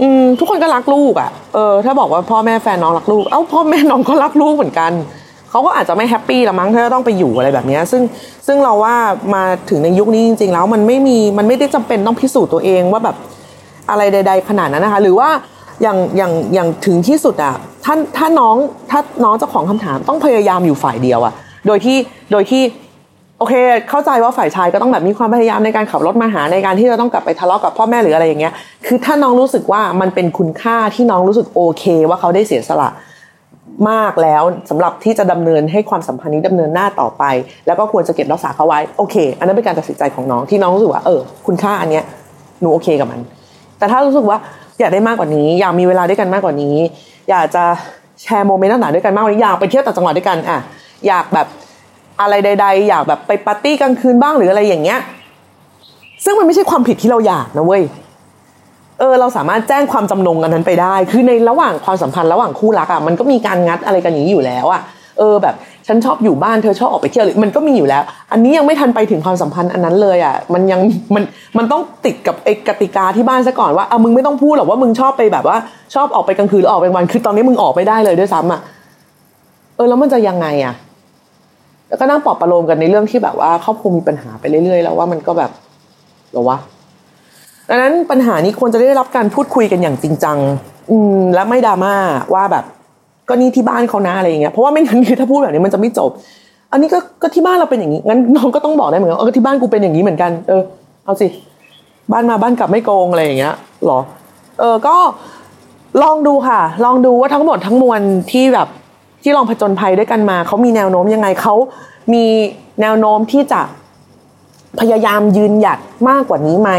[0.00, 4.92] อืมทุกคนก็รักลูกอะเออถ้าบอกว่าพ่อแม่แฟนน้องรักลูกเอ้าพ่อแม่น้องก็รักลูกเหมือนกัน
[5.50, 8.02] เขาก็อาจจะไม่ happy ละมั้งถ้าต้องไปอยู่อะไรแบบนี้ซึ่ง
[8.46, 8.94] ซึ่งเราว่า
[9.34, 13.16] มาถึงในยุคนี้จริง ๆ แล้วมันไม่มีมันไม่ได้จำเป็นต้องพิสูจน์ตัวเองว่าแบบ
[13.90, 15.28] อะไรใด ๆ ขนาดนั้นนะคะ หรือว่า
[15.82, 18.56] อย่างอย่างอย่างถึงที่สุดอะถ้าถ้าน้อง
[18.90, 21.34] ถ้าน้องเจ้าของคำถามต้องพยายามอยู่ฝ่ายเดียวอะ
[21.66, 21.96] โดยที่
[22.32, 22.62] โดยที่
[23.38, 23.54] โอเค
[23.90, 28.52] เข้าใจว่าฝ่ายชายก็ต้องแบบมีความพยายามในการขับรถมาหาในการที่จะต้องกลับไปทะเลาะกับพ่อแม่หรืออะไรอย่างเงี้ย
[28.86, 32.88] คือถ้าน้องรู้สึกว่ามันเป็นคุณค่าที่น้องรู้สึกโอเค ว่าเขาได้เสียสละ
[33.90, 37.24] มากแล้วสำหรับที่จะดำเนินให้ความสัมพันธ์นี้ดำเนินหน้าต่อไป
[37.66, 42.04] แล้วก็ควรจะเก็บรักษาเขาไว้โอเค อันนั้นเป็นการตัดสินใจของน้องที่น้องรู้สึกว่าเออคุณค่าอันเนี้ย
[42.60, 43.20] หนูโอเคกับมัน
[43.78, 44.38] แต่ถ้ารู้สึกว่า
[44.80, 46.76] อยากได้มากกว่านี้ อยากมีเวลาด้วยกันมากกว่านี้
[47.30, 47.64] อยากจะ
[48.22, 50.58] แชร์โมเมนต์ต่างๆด้วยกันมากกว่านี้อยากไปเที่ยวต่างจังหวัดด้วยกันอะ
[51.06, 51.46] อยากแบบ
[52.20, 54.98] อะไรใด ๆ อยากแบบไปปาร์ตี้กลางคืนบ้างหรืออะไรอย่างเงี้ย
[56.24, 57.82] ซึ่งมันไม่ใช่ความผิดที่เราอยากนะเว้ย
[58.98, 64.80] เออเราสามารถแจ้งความจำนงกันนั้นไปได้ คือในระหว่างความสัมพันธ์ระหว่างคู่รักอะมันก็มีการงัดอะไรกันอย่างนี้อยู่แล้วอะ
[65.18, 65.54] เออแบบ
[65.86, 70.80] ฉันชอบอยู่บ้านเธอชอบออกไปเที่ยวหรือมันก็มีอยู่แล้ว อันนี้ยังไม่ทันไปถึงความสัมพันธ์อันนั้นเลยอะมันยัง
[71.14, 71.22] มัน
[71.58, 75.56] มันต้องติดกับไอ้กติกาที่บ้านซะก่อนว่าอะมึงไม่ต้องพูดหรอกว่ามึงชอบไปแบบว่า
[75.94, 78.60] ชอบออกไปกลางคืนหรือออกไปกลางวันคือตอนนี้มึงออกไม่ได้เลยด้วยซ้ำอะ
[79.76, 80.74] เออแล้วมันจะยังไงอะ
[81.88, 85.50] แล้วก็นั่งปลอบประโลมกันในเรื่องที่แบบว่าครอบครัวมีปัญหาไปเรื่อยๆ แล้วว่ามันก็แบบ
[86.32, 86.58] หรอวะ
[87.68, 90.38] ดังนั้นปัญหานี้ควรจะได้รับการพูดคุยกันอย่างจริงจัง
[90.90, 91.94] อืมและไม่ดราม่า
[92.34, 92.64] ว่าแบบ
[93.28, 96.10] ก็นี่ที่บ้านเขานะอะไรอย่างเงี้ยเพราะว่าไม่งั้นคือถ้าพูดแบบนี้มันจะไม่จบ
[96.72, 100.62] อันนี้ก็ก็ที่บ้านเราเป็นอย่างนี้งั้นน้องก็ต้องบอกได้เหมือนกันเออที่บ้านกูเป็นอย่างนี้เหมือนกันเออ
[101.04, 101.26] เอาสิ
[102.12, 103.54] บ้านมาบ้านกลับไม่โกงอะไรอย่างเงี้ย
[103.86, 103.98] หรอ
[104.60, 104.96] เออก็
[106.02, 108.00] ลองดูค่ะ ลองดูว่าทั้งหมดทั้งมวล
[108.32, 108.68] ที่แบบ
[109.22, 111.54] ที่ลองผจญภัยด้วยกันมาเขามีแนวโน้มยังไงเขา
[112.14, 112.24] มี
[112.80, 113.60] แนวโน้มที่จะ
[114.80, 116.70] พยายามยืนหยัดมากกว่านี้ไหม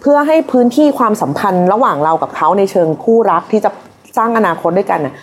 [0.00, 3.70] เพื่อให้พื้นที่ความสัมพันธ์ระหว่างเรากับเขาในเชิงคู่รักที่จะ
[4.16, 5.14] สร้างอนาคตด้วยกันน่ะ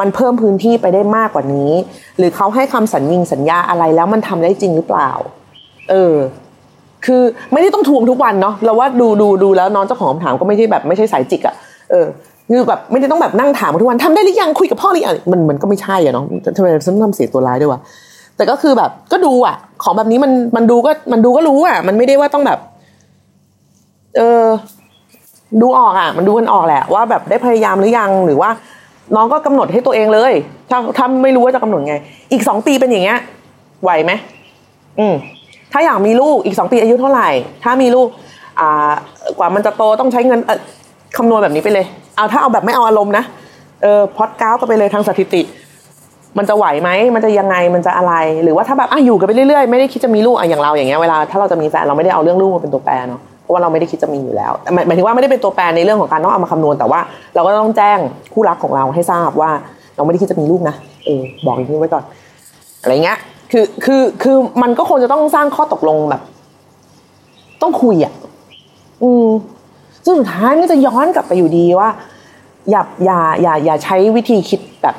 [0.00, 1.72] มันเพิ่มพื้นที่ไปได้มากกว่านี้
[2.18, 5.10] หรือเขาให้คำสัญญิงสัญญาอะไรแล้วมันทำได้จริงหรือเปล่า
[5.90, 6.14] เออ
[7.06, 7.22] คือ
[7.52, 11.54] ไม่ได้ต้องทวงทุกวันเนาะเราว่าดูดูดูแล้วน้องเจ้าของคำถามก็ไม่ใช่แบบไม่ใช่สายจิกอะ
[11.90, 12.06] เออ
[12.48, 16.24] คือแบบไม่ได้ต้องแบบนั่งถามทุกวันทำได้หรือยังคุยกับพ่อหรือยังมันมันก็ไม่ใช่อะเนาะ
[16.56, 17.80] ทำไมฉันต้องทำเสียตัวร้ายด้วยวะ
[18.36, 22.58] แต่ก็คือแบบก็ดูอะของแบบนี้มันมันดูก็มันดูก็รู้อะมันไม่ได้ว่าต้องแบบ
[24.16, 24.44] เออ
[25.60, 28.50] ดูออกอะมันดูกันออกแหละว่าแบบได้พยายามหรือยังหรือว่า
[29.16, 30.32] น้องก็กำหนดให้ตัวเองเลย
[30.70, 31.94] ถ้าถ้าไม่รู้ว่าจะกำหนดไง
[32.32, 33.18] อีกสองปีเป็นอย่างเงี้ย
[33.82, 34.12] ไหวไหม
[34.98, 35.14] อืม
[35.72, 37.28] ถ้าอยากมีลูกอีกสองปีอายุเท่าไหร่
[37.64, 38.08] ถ้ามีลูก
[38.60, 38.90] อ่า
[39.38, 40.40] กว่ามันจะโตต้องใช้เงิน
[41.16, 43.24] คำนวณแบบนี้ไปเลย เอาถ้าเอาแบบไม่เอาอารมณ์นะ
[43.82, 45.42] เออพอดก้าวก็ไปเลยทางสถิติ
[46.38, 54.52] มันจะไหวไหมมันจะยังไงมันจะอะไร หรือว่าถ้าแบบอะอยู่กันไปเรื่อยๆไม่ได้คิดจะมีลูกอะอย่างเราอย่างเงี้ยเวลาถ้าเราจะมีแฟนเราไม่ได้เอาเรื่องลูกมาเป็นตัวแปรเนาะ ราะว่าเราไม่ได้คิดจะมีอยู่แล้ว
[54.86, 57.00] หมายถึงว่าไม่ได้เป็นตัวแปรในเรื่องของการต้องเอามาคำนวณแต่ว่า
[57.34, 57.98] เราก็ต้องแจ้ง
[58.32, 59.50] คู่รักของเราให้ทราบว่า
[59.96, 62.04] เราไม่ได้คิดจะมีลูกนะเออบอกอย่างนี้ไว้ก่อน
[62.82, 63.18] อะไรเงี้ย
[63.52, 66.22] คือคือคือมันก็คงจะต้องสร้างข้อตกลงแบบ
[67.62, 68.12] ต้องคุยอะ
[69.02, 69.26] อืม
[70.04, 71.88] ซึ่งสุดท้ายมันจะย้อนกลับไปอยู่ดีว่า
[72.70, 74.96] อย่าอย่าอย่าอย่าใช้วิธีคิดแบบ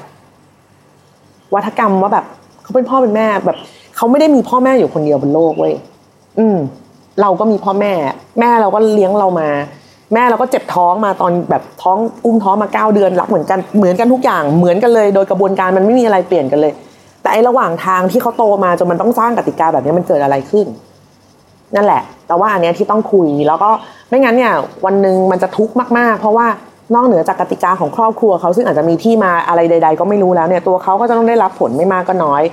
[1.54, 2.26] วัฒกรรมว่าแบบ
[2.64, 3.58] เขาเป็นพ่อเป็นแม่แบบ
[3.96, 5.74] เขาไม่ได้มีพ่อแม่อยู่คนเดียวบนโลกเว้ย
[6.40, 6.58] อืม
[7.22, 7.94] เราก็มีพ่อแม่
[8.40, 9.50] แม่เราก็เลี้ยงเรามา
[10.14, 16.74] แม่เราก็เจ็บท้องมาตอนแบบท้องอุ้มท้องมาเก้าเดือนรักเหมือนกันเหมือนกันทุกอย่างเหมือนกันเลย โดยกระบวนการมันไม่มีอะไรเปลี่ยนกันเลย
[17.22, 20.68] แต่ไอ้ระหว่างทางที่เขาโตมาจนมันต้องสร้างกติกาแบบนี้มันเกิดอะไรขึ้น
[21.76, 23.70] นั่นแหละ แต่ว่าอันเนี้ยที่ต้องคุยแล้วก็
[24.10, 24.54] ไม่งั้นเนี่ย
[24.86, 26.48] วันหนึ่งมันจะทุกข์มากๆ เพราะว่า
[26.96, 32.44] นอกเหนือจากกติกาของครอบครัวเขาซึ่งอาจจะมีที่มาอะไรใด ๆ ก็ไม่รู้แล้วเนี่ยตัวเขาก็จะต้องได้รับผลไม่มากก็น้อย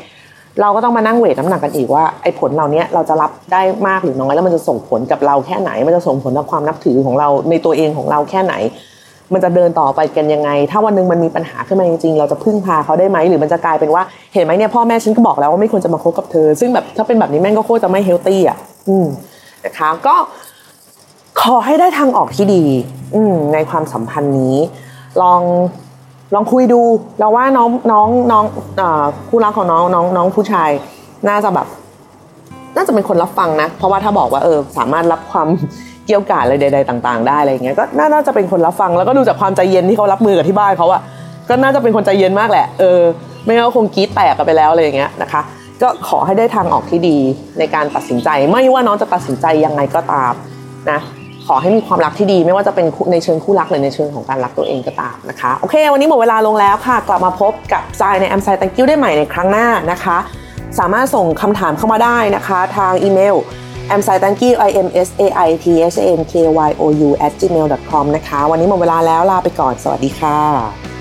[0.60, 8.54] เราก็ต้องมานั่งเวทน้ำหนักกันอีกว่าไอ้ผลเหล่านี้เราจะรับได้มากหรือน้อยแล้วมันจะส่งผลกับเราแค่ไหน มันจะส่งผลต่อความนับถือของเราในตัวเองของเราแค่ไหน
[9.32, 14.02] มันจะเดินต่อไปกันยังไง ถ้าวันหนึ่งมันมีปัญหาขึ้นมาจริงๆ เราจะพึ่งพาเขาได้ไหมหรือมันจะกลายเป็นว่า
[14.34, 19.06] เห็นไหมเนี่ยพ่อแม่ฉันก็บอกแล้วว่าไม่ควรจะมาคบกับเธอ ซึ่งแบบถ้าเป็นแบบนี้แม่งก็โคตรจะไม่เฮลตี้อะอืม
[19.64, 20.14] นะคะก็
[21.40, 22.64] ขอให้ได้ทางออกที่ดี
[23.14, 24.56] อืมในความสัมพันธ์นี้
[25.22, 25.40] ลอง
[26.34, 26.80] ลองคุยดู
[27.18, 28.44] เราว่าน้องน้องน้อง
[29.28, 30.70] คู่รักของน้องน้องน้องผู้ชาย
[31.28, 31.66] น่าจะแบบ
[32.76, 35.48] น่าจะเป็นคนรับฟังนะ เพราะว่าถ้าบอกว่าเออสามารถรับความ
[36.06, 41.02] เกี่ยวกาดอะไรใด ๆ ต่าง ๆ ได้อะไรอย่างเงี้ยก็น่าจะเป็นคนรับฟังแล้วก็ดูจากความใจเย็นที่เขารับมือกับที่บ้านเขาอะ
[41.48, 43.00] ก็น่าจะเป็นคนใจเย็นมากแหละเออ
[43.44, 45.40] ไม่งั้นคงกีดแตกกันไปแล้วอะไรอย่างเงี้ยนะคะ
[45.82, 47.18] ก็ขอให้ได้ทางออกที่ดี
[47.58, 50.32] ในการตัดสินใจ ไม่ว่าน้องจะตัดสินใจยังไงก็ตาม
[50.90, 51.00] นะ
[51.48, 60.16] ขอให้มีความรักที่ดีไม่ว่าจะเป็นในเชิงคู่รักหรือในเชิงของการรักตัวเองก็ตามนะคะโอเค วันนี้หมดเวลาลงแล้วค่ะ กลับมาพบกับทรายในแอมไซต์ตังกิ้วได้ใหม่ในครั้งหน้านะคะ
[60.78, 63.36] สามารถส่งคำถามเข้ามาได้นะคะ ทางอีเมล
[63.94, 65.48] a m s a i t a n k y i m s a i
[65.64, 66.34] t h a n k
[66.68, 70.97] y o u at gmail com นะคะ วันนี้หมดเวลาแล้วลาไปก่อนสวัสดีค่ะ